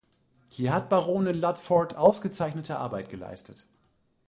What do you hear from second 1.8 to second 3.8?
ausgezeichnete Arbeit geleistet.